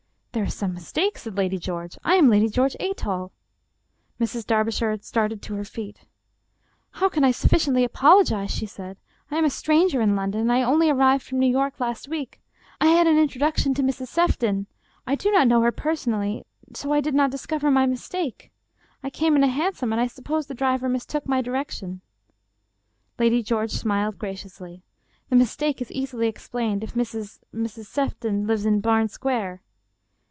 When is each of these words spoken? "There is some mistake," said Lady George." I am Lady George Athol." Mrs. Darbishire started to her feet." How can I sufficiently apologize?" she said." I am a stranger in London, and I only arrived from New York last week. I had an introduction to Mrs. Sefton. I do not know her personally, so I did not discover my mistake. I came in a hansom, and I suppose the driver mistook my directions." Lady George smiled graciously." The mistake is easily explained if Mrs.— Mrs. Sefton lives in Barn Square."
"There 0.33 0.45
is 0.45 0.53
some 0.53 0.73
mistake," 0.73 1.17
said 1.17 1.35
Lady 1.35 1.57
George." 1.57 1.97
I 2.05 2.15
am 2.15 2.29
Lady 2.29 2.47
George 2.47 2.77
Athol." 2.79 3.33
Mrs. 4.17 4.45
Darbishire 4.47 5.03
started 5.03 5.41
to 5.41 5.55
her 5.55 5.65
feet." 5.65 6.05
How 7.01 7.09
can 7.09 7.25
I 7.25 7.31
sufficiently 7.31 7.83
apologize?" 7.83 8.49
she 8.55 8.65
said." 8.65 8.95
I 9.29 9.35
am 9.35 9.43
a 9.43 9.49
stranger 9.49 9.99
in 9.99 10.15
London, 10.15 10.39
and 10.39 10.51
I 10.53 10.61
only 10.63 10.89
arrived 10.89 11.23
from 11.23 11.39
New 11.39 11.51
York 11.51 11.81
last 11.81 12.07
week. 12.07 12.39
I 12.79 12.85
had 12.85 13.07
an 13.07 13.17
introduction 13.19 13.73
to 13.73 13.83
Mrs. 13.83 14.07
Sefton. 14.07 14.67
I 15.05 15.15
do 15.15 15.31
not 15.33 15.49
know 15.49 15.59
her 15.63 15.71
personally, 15.73 16.45
so 16.73 16.93
I 16.93 17.01
did 17.01 17.13
not 17.13 17.29
discover 17.31 17.69
my 17.69 17.85
mistake. 17.85 18.53
I 19.03 19.09
came 19.09 19.35
in 19.35 19.43
a 19.43 19.47
hansom, 19.49 19.91
and 19.91 19.99
I 19.99 20.07
suppose 20.07 20.47
the 20.47 20.53
driver 20.53 20.87
mistook 20.87 21.27
my 21.27 21.41
directions." 21.41 21.99
Lady 23.19 23.43
George 23.43 23.71
smiled 23.71 24.17
graciously." 24.17 24.81
The 25.29 25.35
mistake 25.35 25.81
is 25.81 25.91
easily 25.91 26.29
explained 26.29 26.85
if 26.85 26.93
Mrs.— 26.93 27.41
Mrs. 27.53 27.87
Sefton 27.87 28.47
lives 28.47 28.65
in 28.65 28.79
Barn 28.79 29.09
Square." 29.09 29.61